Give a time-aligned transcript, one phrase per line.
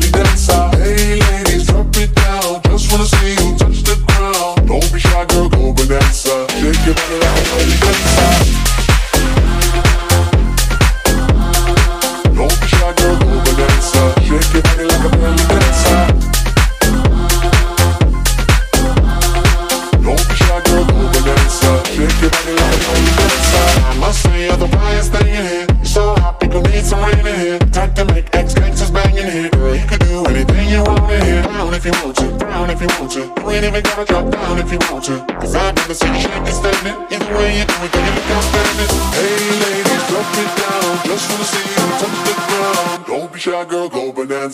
[0.00, 0.29] Body like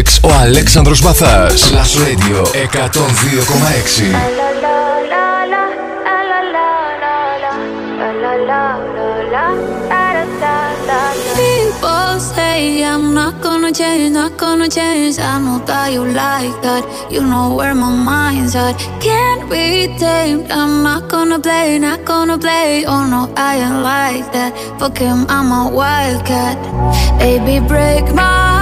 [0.00, 1.70] X, ο Αλέξανδρος Μπαθάς.
[1.70, 4.12] Plus Radio 102,6.
[11.36, 15.14] People say I'm not gonna change, not gonna change.
[15.30, 16.82] I know that you like that.
[17.14, 18.74] You know where my mind's at.
[19.06, 19.66] Can't be
[20.04, 20.46] tamed.
[20.58, 22.70] I'm not gonna play, not gonna play.
[22.92, 23.20] Oh no,
[23.50, 24.50] I ain't like that.
[24.78, 26.56] Fuck him, I'm a wildcat.
[27.20, 28.61] Baby, break my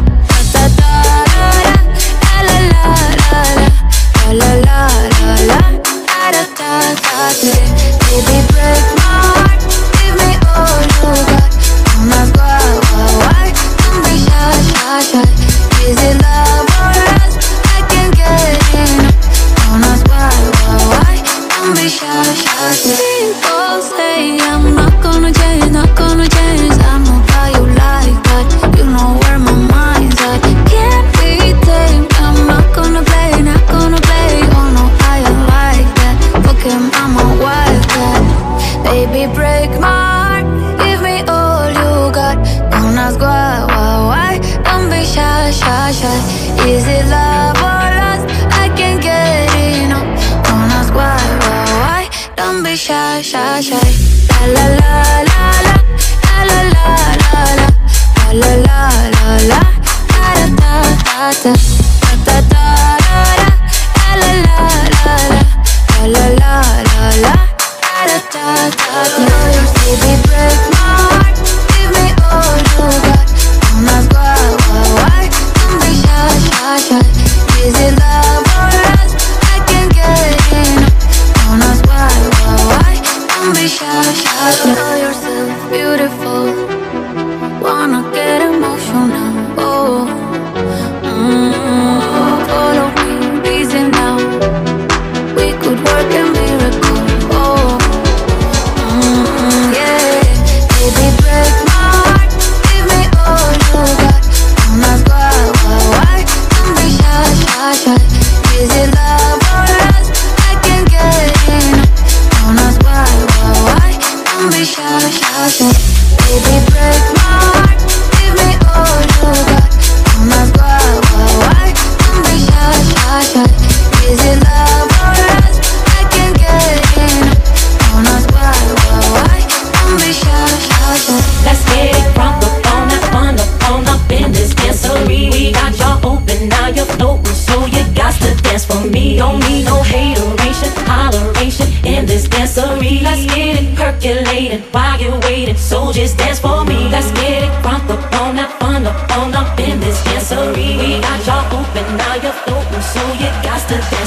[8.25, 8.90] baby breath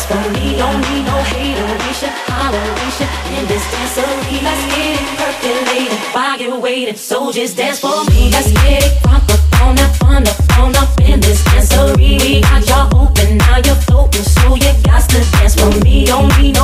[0.04, 3.08] Cause for me, don't need no hateration, holleration
[3.38, 4.42] in this dancery.
[4.42, 6.96] Let's get it percolated, while you waiting.
[6.96, 8.30] So just dance for me.
[8.30, 12.20] Let's get it front up on up, front up on up in this dancery.
[12.20, 16.04] We got y'all open, now you're floating, so you got to dance for me.
[16.04, 16.63] Don't need no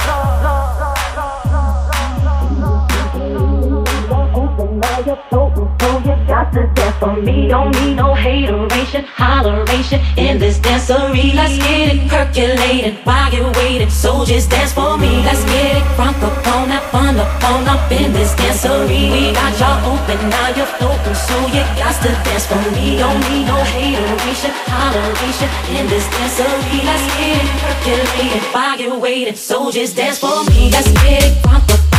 [6.81, 11.33] but for me don't need no hateration, holleration in this dancery.
[11.33, 15.21] Let's get it percolated while you waiting, so just dance for me.
[15.27, 19.03] Let's get it front up on up, on up, on up in this dancery.
[19.13, 22.97] We got y'all open, now you're open, so you got to dance for me.
[22.97, 26.79] Don't need no hateration, holleration in this dancery.
[26.89, 30.71] Let's get it percolated while you waiting, so just dance for me.
[30.71, 31.90] Let's get it front up.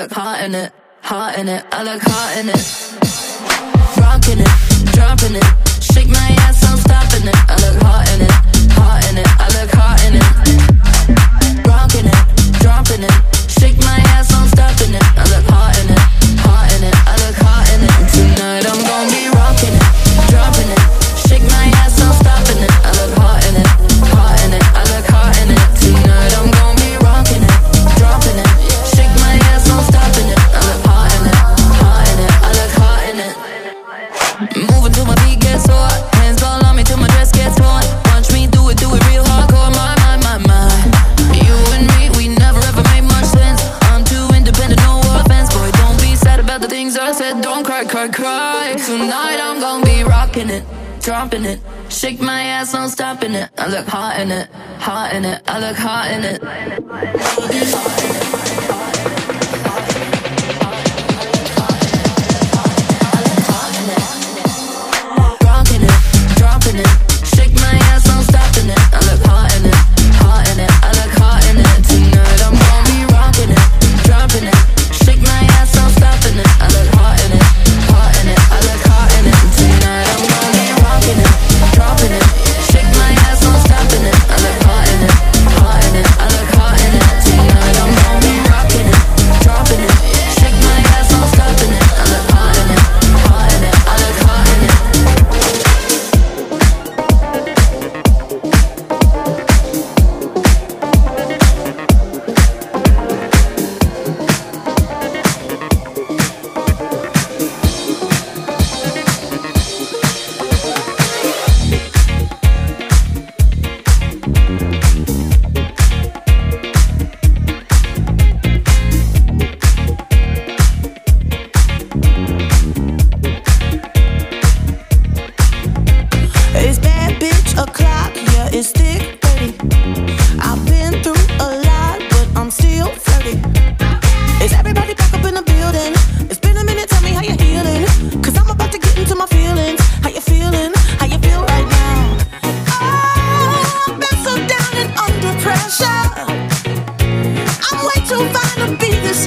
[0.00, 2.64] look hot in it, hot in it, I look hot in it.
[4.00, 4.54] Rocking it,
[4.96, 5.44] dropping it,
[5.76, 7.36] shake my ass, I'm stopping it.
[7.36, 8.32] I look hot in it,
[8.72, 10.24] hot in it, I look hot in it.
[11.68, 12.20] Rocking it,
[12.64, 13.12] dropping it,
[13.44, 15.04] shake my ass, I'm stopping it.
[15.20, 16.00] I look hot in it,
[16.48, 17.19] hot in it, I
[34.40, 35.92] Moving till my feet sore.
[36.16, 37.84] Hands all on me till my dress gets torn.
[38.08, 39.68] Watch me do it, do it real hardcore.
[39.76, 40.64] My, my, my, my.
[41.36, 43.60] You and me, we never ever made much sense.
[43.92, 45.52] I'm too independent, no offense.
[45.52, 47.42] Boy, don't be sad about the things I said.
[47.42, 48.76] Don't cry, cry, cry.
[48.78, 50.64] Tonight I'm gonna be rocking it,
[51.00, 51.60] dropping it.
[52.18, 53.50] My ass, no stopping it.
[53.58, 54.48] I look hot in it,
[54.78, 55.42] hot in it.
[55.46, 56.40] I look hot in it.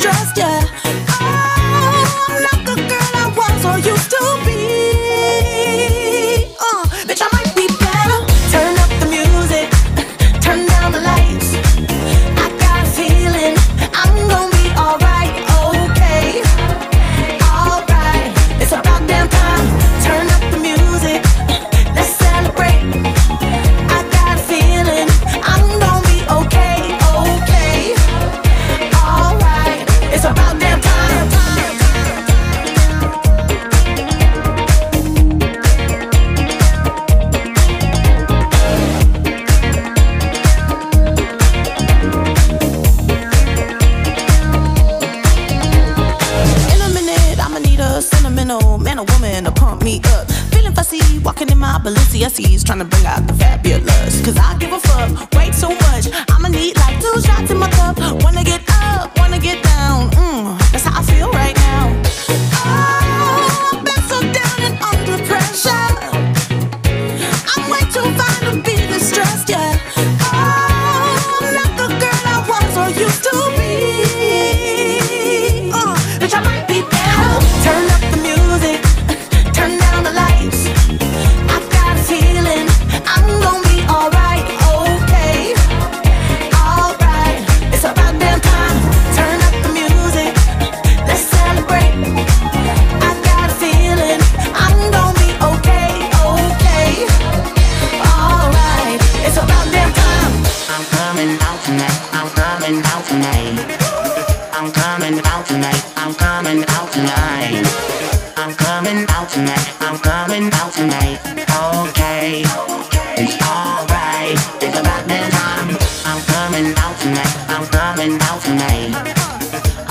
[0.04, 1.03] trust ya.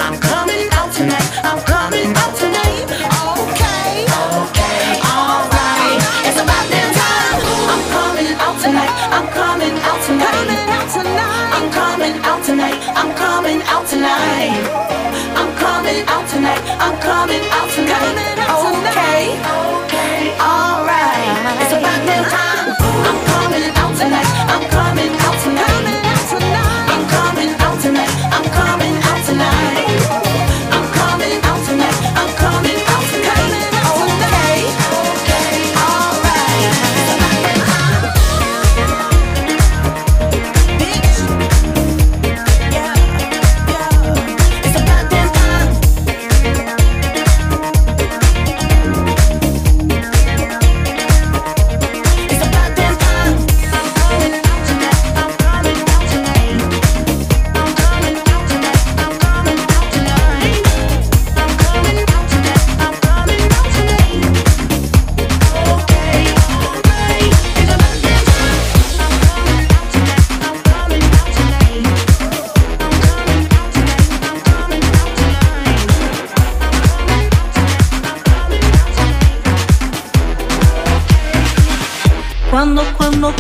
[0.04, 1.26] I'm coming out tonight.
[1.42, 2.84] I'm coming out tonight.
[2.84, 4.04] Okay.
[4.04, 5.00] Okay.
[5.08, 5.98] All right.
[6.28, 7.40] It's time.
[7.72, 8.92] I'm coming out tonight.
[9.16, 10.36] I'm coming out tonight.
[11.56, 12.78] I'm coming out tonight.
[12.94, 14.20] I'm coming out tonight.
[16.78, 18.69] I'm Coming out tonight.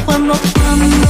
[0.04, 1.09] cuando, cuando.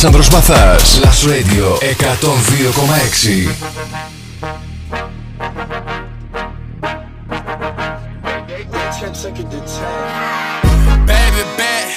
[0.00, 1.00] Αλέξανδρος Μαθάς.
[1.00, 3.48] Plus Radio 102,6
[11.06, 11.88] Baby bet,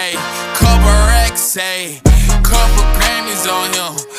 [0.00, 0.14] ayy,
[0.58, 1.88] couple racks, ayy,
[2.50, 4.15] couple Grammys on him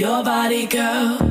[0.00, 1.29] your body, girl.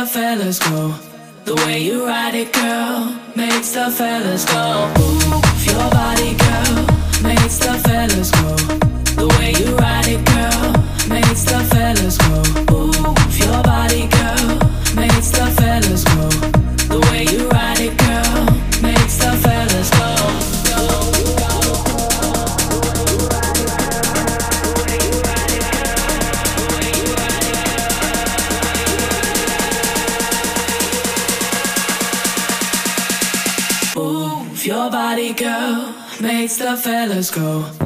[0.00, 0.94] the fellas go.
[1.44, 4.92] The way you ride it, girl, makes the fellas go.
[5.00, 6.86] Ooh, your body, girl,
[7.22, 8.37] makes the fellas go.
[37.18, 37.77] Let's go.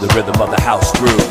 [0.00, 1.28] the rhythm of the house groove.